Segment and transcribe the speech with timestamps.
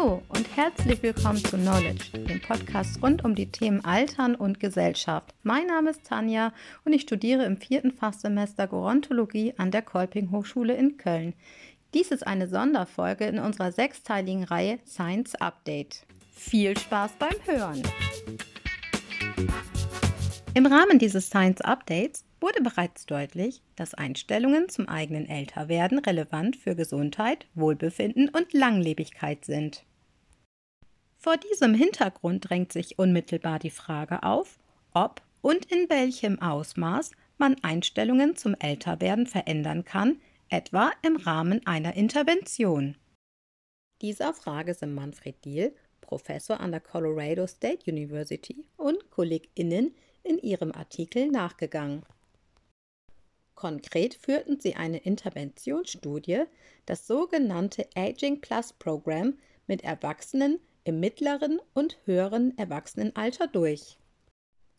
[0.00, 5.34] Hallo und herzlich willkommen zu Knowledge, dem Podcast rund um die Themen Altern und Gesellschaft.
[5.42, 6.54] Mein Name ist Tanja
[6.86, 11.34] und ich studiere im vierten Fachsemester Gerontologie an der Kolping Hochschule in Köln.
[11.92, 16.06] Dies ist eine Sonderfolge in unserer sechsteiligen Reihe Science Update.
[16.32, 17.82] Viel Spaß beim Hören!
[20.54, 26.74] Im Rahmen dieses Science Updates wurde bereits deutlich, dass Einstellungen zum eigenen Älterwerden relevant für
[26.74, 29.84] Gesundheit, Wohlbefinden und Langlebigkeit sind.
[31.22, 34.58] Vor diesem Hintergrund drängt sich unmittelbar die Frage auf,
[34.94, 41.94] ob und in welchem Ausmaß man Einstellungen zum Älterwerden verändern kann, etwa im Rahmen einer
[41.94, 42.96] Intervention.
[44.00, 50.72] Dieser Frage sind Manfred Diehl, Professor an der Colorado State University und KollegInnen in ihrem
[50.72, 52.02] Artikel nachgegangen.
[53.54, 56.44] Konkret führten sie eine Interventionsstudie,
[56.86, 59.34] das sogenannte Aging Plus Program,
[59.66, 63.96] mit Erwachsenen im mittleren und höheren Erwachsenenalter durch.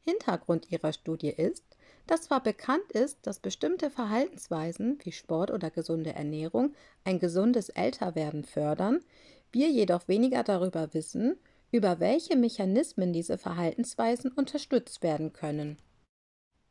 [0.00, 1.64] Hintergrund ihrer Studie ist,
[2.08, 8.42] dass zwar bekannt ist, dass bestimmte Verhaltensweisen wie Sport oder gesunde Ernährung ein gesundes Älterwerden
[8.42, 9.00] fördern,
[9.52, 11.36] wir jedoch weniger darüber wissen,
[11.70, 15.78] über welche Mechanismen diese Verhaltensweisen unterstützt werden können.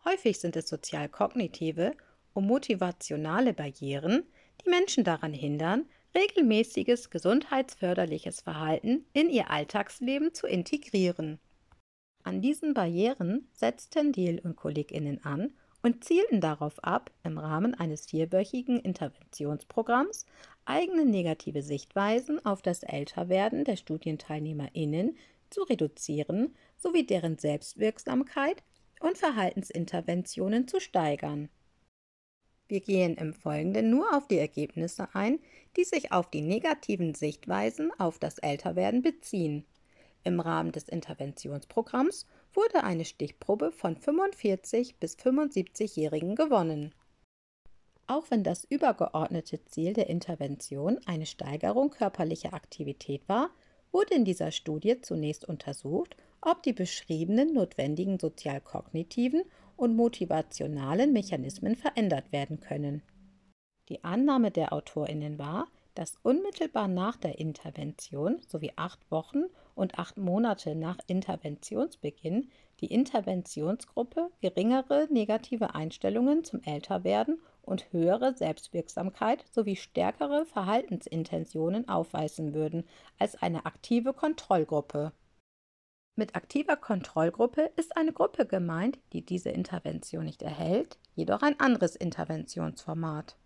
[0.03, 1.93] Häufig sind es sozial-kognitive
[2.33, 4.25] und motivationale Barrieren,
[4.65, 11.39] die Menschen daran hindern, regelmäßiges gesundheitsförderliches Verhalten in ihr Alltagsleben zu integrieren.
[12.23, 18.05] An diesen Barrieren setzten Deal und KollegInnen an und zielten darauf ab, im Rahmen eines
[18.05, 20.25] vierwöchigen Interventionsprogramms
[20.65, 25.17] eigene negative Sichtweisen auf das Älterwerden der StudienteilnehmerInnen
[25.49, 28.63] zu reduzieren sowie deren Selbstwirksamkeit
[28.99, 31.49] und Verhaltensinterventionen zu steigern.
[32.71, 35.39] Wir gehen im Folgenden nur auf die Ergebnisse ein,
[35.75, 39.65] die sich auf die negativen Sichtweisen auf das Älterwerden beziehen.
[40.23, 46.95] Im Rahmen des Interventionsprogramms wurde eine Stichprobe von 45 bis 75-Jährigen gewonnen.
[48.07, 53.49] Auch wenn das übergeordnete Ziel der Intervention eine Steigerung körperlicher Aktivität war,
[53.91, 59.43] wurde in dieser Studie zunächst untersucht, ob die beschriebenen notwendigen sozialkognitiven
[59.81, 63.01] und motivationalen Mechanismen verändert werden können.
[63.89, 70.17] Die Annahme der Autorinnen war, dass unmittelbar nach der Intervention sowie acht Wochen und acht
[70.17, 72.49] Monate nach Interventionsbeginn
[72.79, 82.83] die Interventionsgruppe geringere negative Einstellungen zum Älterwerden und höhere Selbstwirksamkeit sowie stärkere Verhaltensintentionen aufweisen würden
[83.17, 85.11] als eine aktive Kontrollgruppe.
[86.17, 91.95] Mit aktiver Kontrollgruppe ist eine Gruppe gemeint, die diese Intervention nicht erhält, jedoch ein anderes
[91.95, 93.37] Interventionsformat.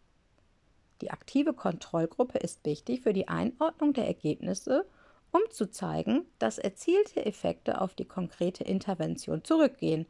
[1.01, 4.85] Die aktive Kontrollgruppe ist wichtig für die Einordnung der Ergebnisse,
[5.31, 10.07] um zu zeigen, dass erzielte Effekte auf die konkrete Intervention zurückgehen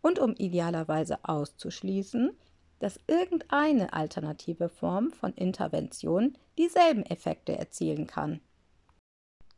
[0.00, 2.30] und um idealerweise auszuschließen,
[2.78, 8.40] dass irgendeine alternative Form von Intervention dieselben Effekte erzielen kann.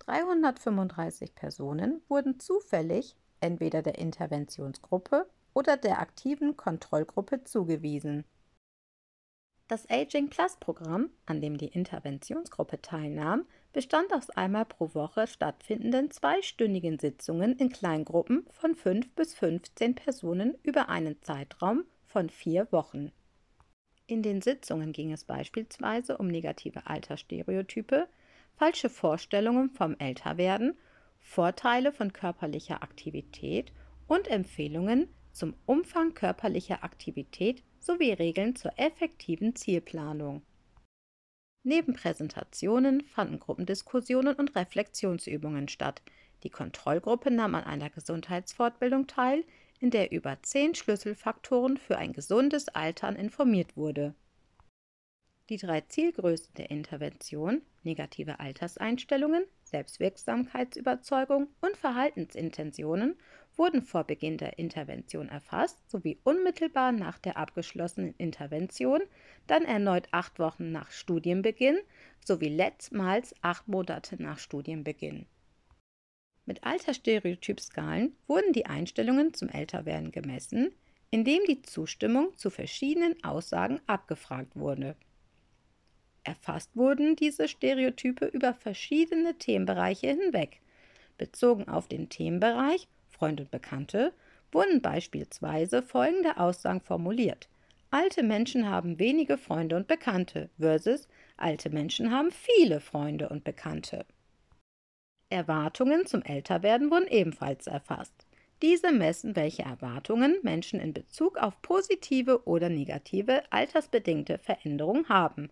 [0.09, 8.25] 335 Personen wurden zufällig entweder der Interventionsgruppe oder der aktiven Kontrollgruppe zugewiesen.
[9.67, 16.11] Das Aging Plus Programm, an dem die Interventionsgruppe teilnahm, bestand aus einmal pro Woche stattfindenden
[16.11, 23.13] zweistündigen Sitzungen in Kleingruppen von 5 bis 15 Personen über einen Zeitraum von vier Wochen.
[24.07, 28.09] In den Sitzungen ging es beispielsweise um negative Altersstereotype,
[28.59, 30.77] falsche Vorstellungen vom Älterwerden,
[31.21, 33.73] Vorteile von körperlicher Aktivität
[34.09, 40.43] und Empfehlungen zum Umfang körperlicher Aktivität sowie Regeln zur effektiven Zielplanung.
[41.63, 46.03] Neben Präsentationen fanden Gruppendiskussionen und Reflexionsübungen statt.
[46.43, 49.45] Die Kontrollgruppe nahm an einer Gesundheitsfortbildung teil,
[49.79, 54.15] in der über zehn Schlüsselfaktoren für ein gesundes Altern informiert wurde.
[55.49, 63.17] Die drei Zielgrößen der Intervention negative Alterseinstellungen, Selbstwirksamkeitsüberzeugung und Verhaltensintentionen
[63.57, 69.01] wurden vor Beginn der Intervention erfasst sowie unmittelbar nach der abgeschlossenen Intervention,
[69.47, 71.79] dann erneut acht Wochen nach Studienbeginn
[72.25, 75.27] sowie letztmals acht Monate nach Studienbeginn.
[76.45, 80.73] Mit Altersstereotypskalen wurden die Einstellungen zum Älterwerden gemessen,
[81.11, 84.95] indem die Zustimmung zu verschiedenen Aussagen abgefragt wurde.
[86.29, 90.61] Erfasst wurden diese Stereotype über verschiedene Themenbereiche hinweg.
[91.17, 94.13] Bezogen auf den Themenbereich Freunde und Bekannte
[94.53, 97.49] wurden beispielsweise folgende Aussagen formuliert.
[97.91, 101.09] Alte Menschen haben wenige Freunde und Bekannte versus
[101.39, 104.05] alte Menschen haben viele Freunde und Bekannte.
[105.31, 108.27] Erwartungen zum Älterwerden wurden ebenfalls erfasst.
[108.61, 115.49] Diese messen, welche Erwartungen Menschen in Bezug auf positive oder negative altersbedingte Veränderungen haben.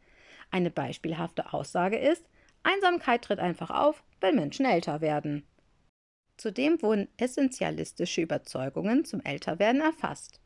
[0.50, 2.24] Eine beispielhafte Aussage ist,
[2.62, 5.46] Einsamkeit tritt einfach auf, wenn Menschen älter werden.
[6.36, 10.40] Zudem wurden essentialistische Überzeugungen zum Älterwerden erfasst.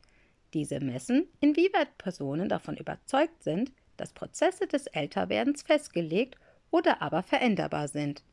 [0.53, 6.35] Diese messen, inwieweit Personen davon überzeugt sind, dass Prozesse des Älterwerdens festgelegt
[6.71, 8.23] oder aber veränderbar sind.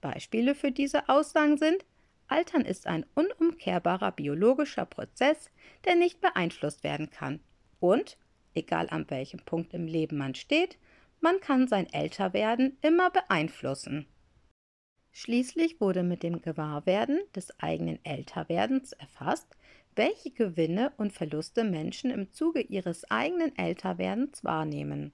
[0.00, 1.84] Beispiele für diese Aussagen sind,
[2.28, 5.50] Altern ist ein unumkehrbarer biologischer Prozess,
[5.84, 7.40] der nicht beeinflusst werden kann.
[7.78, 8.16] Und,
[8.54, 10.78] egal an welchem Punkt im Leben man steht,
[11.22, 14.06] man kann sein Älterwerden immer beeinflussen.
[15.12, 19.56] Schließlich wurde mit dem Gewahrwerden des eigenen Älterwerdens erfasst,
[19.94, 25.12] welche Gewinne und Verluste Menschen im Zuge ihres eigenen Älterwerdens wahrnehmen.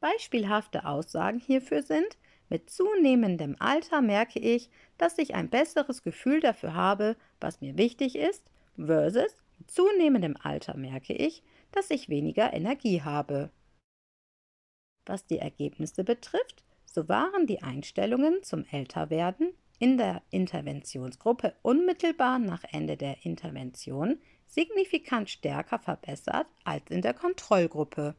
[0.00, 2.18] Beispielhafte Aussagen hierfür sind,
[2.48, 4.68] mit zunehmendem Alter merke ich,
[4.98, 10.76] dass ich ein besseres Gefühl dafür habe, was mir wichtig ist, versus mit zunehmendem Alter
[10.76, 13.50] merke ich, dass ich weniger Energie habe.
[15.06, 22.62] Was die Ergebnisse betrifft, so waren die Einstellungen zum Älterwerden in der Interventionsgruppe unmittelbar nach
[22.70, 28.14] Ende der Intervention signifikant stärker verbessert als in der Kontrollgruppe.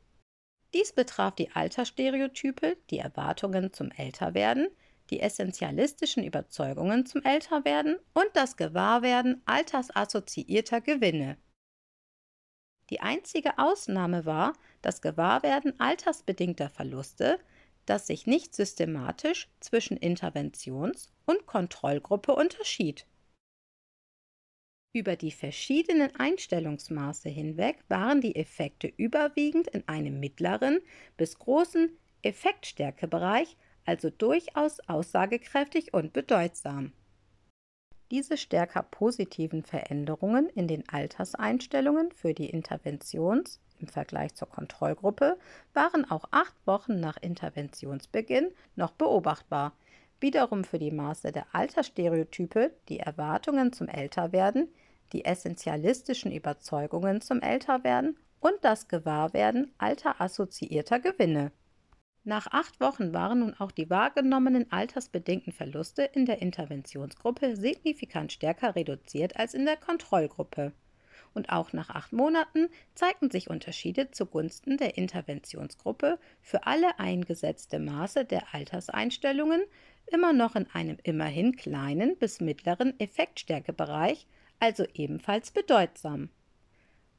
[0.74, 4.68] Dies betraf die Altersstereotype, die Erwartungen zum Älterwerden,
[5.10, 11.38] die essentialistischen Überzeugungen zum Älterwerden und das Gewahrwerden altersassoziierter Gewinne.
[12.90, 17.40] Die einzige Ausnahme war das Gewahrwerden altersbedingter Verluste,
[17.86, 23.06] das sich nicht systematisch zwischen Interventions- und Kontrollgruppe unterschied.
[24.96, 30.80] Über die verschiedenen Einstellungsmaße hinweg waren die Effekte überwiegend in einem mittleren
[31.18, 36.94] bis großen Effektstärkebereich, also durchaus aussagekräftig und bedeutsam.
[38.14, 45.40] Diese stärker positiven Veränderungen in den Alterseinstellungen für die Interventions- im Vergleich zur Kontrollgruppe
[45.74, 49.74] waren auch acht Wochen nach Interventionsbeginn noch beobachtbar.
[50.20, 54.68] Wiederum für die Maße der Altersstereotype, die Erwartungen zum Älterwerden,
[55.12, 61.52] die essentialistischen Überzeugungen zum Älterwerden und das Gewahrwerden alter assoziierter Gewinne.
[62.26, 68.76] Nach acht Wochen waren nun auch die wahrgenommenen altersbedingten Verluste in der Interventionsgruppe signifikant stärker
[68.78, 70.72] reduziert als in der Kontrollgruppe.
[71.34, 78.24] Und auch nach acht Monaten zeigten sich Unterschiede zugunsten der Interventionsgruppe für alle eingesetzte Maße
[78.24, 79.62] der Alterseinstellungen
[80.08, 84.28] immer noch in einem immerhin kleinen bis mittleren Effektstärkebereich,
[84.60, 86.30] also ebenfalls bedeutsam.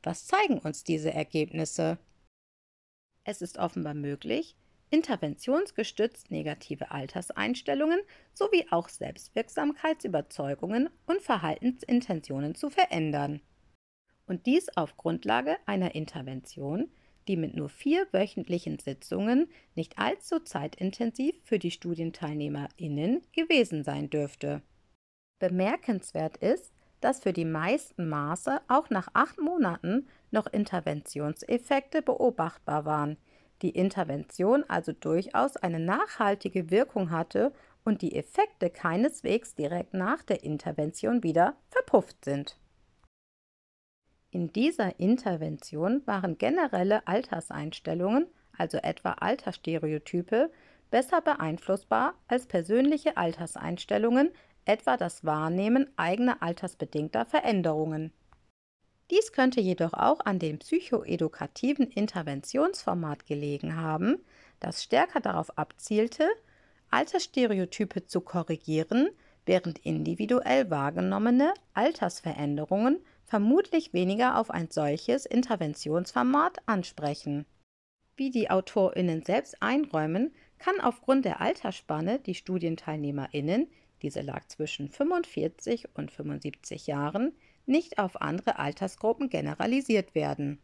[0.02, 1.98] Was zeigen uns diese Ergebnisse?
[3.24, 4.54] Es ist offenbar möglich,
[4.94, 7.98] interventionsgestützt negative Alterseinstellungen
[8.32, 13.40] sowie auch Selbstwirksamkeitsüberzeugungen und Verhaltensintentionen zu verändern.
[14.26, 16.92] Und dies auf Grundlage einer Intervention,
[17.26, 24.62] die mit nur vier wöchentlichen Sitzungen nicht allzu zeitintensiv für die StudienteilnehmerInnen gewesen sein dürfte.
[25.40, 33.16] Bemerkenswert ist, dass für die meisten Maße auch nach acht Monaten noch Interventionseffekte beobachtbar waren,
[33.62, 37.52] die Intervention also durchaus eine nachhaltige Wirkung hatte
[37.84, 42.58] und die Effekte keineswegs direkt nach der Intervention wieder verpufft sind.
[44.30, 48.26] In dieser Intervention waren generelle Alterseinstellungen,
[48.56, 50.50] also etwa Altersstereotype,
[50.90, 54.30] besser beeinflussbar als persönliche Alterseinstellungen,
[54.64, 58.12] etwa das Wahrnehmen eigener altersbedingter Veränderungen.
[59.10, 64.24] Dies könnte jedoch auch an dem psychoedukativen Interventionsformat gelegen haben,
[64.60, 66.28] das stärker darauf abzielte,
[66.90, 69.10] Altersstereotype zu korrigieren,
[69.46, 77.44] während individuell wahrgenommene Altersveränderungen vermutlich weniger auf ein solches Interventionsformat ansprechen.
[78.16, 83.68] Wie die Autorinnen selbst einräumen, kann aufgrund der Altersspanne die Studienteilnehmerinnen,
[84.02, 87.32] diese lag zwischen 45 und 75 Jahren,
[87.66, 90.60] nicht auf andere Altersgruppen generalisiert werden.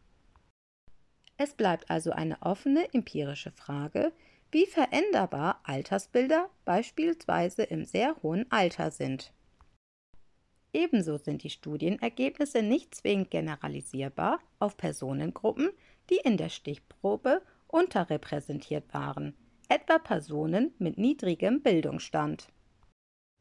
[1.37, 4.11] Es bleibt also eine offene empirische Frage,
[4.51, 9.33] wie veränderbar Altersbilder beispielsweise im sehr hohen Alter sind.
[10.73, 15.71] Ebenso sind die Studienergebnisse nicht zwingend generalisierbar auf Personengruppen,
[16.09, 19.35] die in der Stichprobe unterrepräsentiert waren,
[19.67, 22.49] etwa Personen mit niedrigem Bildungsstand.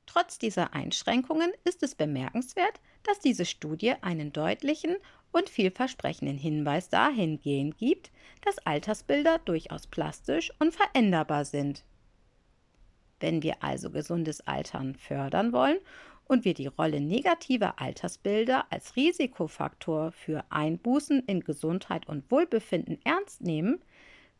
[0.07, 4.97] Trotz dieser Einschränkungen ist es bemerkenswert, dass diese Studie einen deutlichen
[5.33, 8.11] und vielversprechenden Hinweis dahingehend gibt,
[8.45, 11.85] dass Altersbilder durchaus plastisch und veränderbar sind.
[13.21, 15.78] Wenn wir also gesundes Altern fördern wollen
[16.25, 23.42] und wir die Rolle negativer Altersbilder als Risikofaktor für Einbußen in Gesundheit und Wohlbefinden ernst
[23.42, 23.83] nehmen,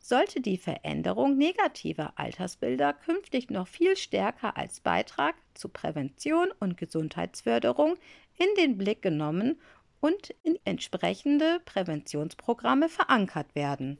[0.01, 7.95] sollte die Veränderung negativer Altersbilder künftig noch viel stärker als Beitrag zu Prävention und Gesundheitsförderung
[8.37, 9.61] in den Blick genommen
[9.99, 13.99] und in entsprechende Präventionsprogramme verankert werden.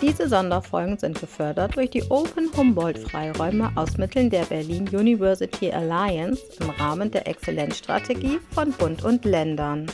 [0.00, 6.70] Diese Sonderfolgen sind gefördert durch die Open Humboldt-Freiräume aus Mitteln der Berlin University Alliance im
[6.70, 9.90] Rahmen der Exzellenzstrategie von Bund und Ländern.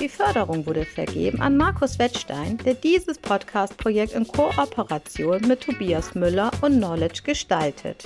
[0.00, 6.50] Die Förderung wurde vergeben an Markus Wettstein, der dieses Podcast-Projekt in Kooperation mit Tobias Müller
[6.60, 8.02] und Knowledge gestaltet.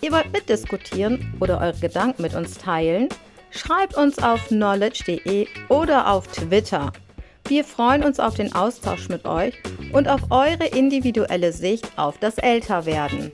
[0.00, 3.08] Ihr wollt mitdiskutieren oder eure Gedanken mit uns teilen?
[3.50, 6.92] Schreibt uns auf knowledge.de oder auf Twitter.
[7.50, 9.54] Wir freuen uns auf den Austausch mit euch
[9.92, 13.32] und auf eure individuelle Sicht auf das Älterwerden.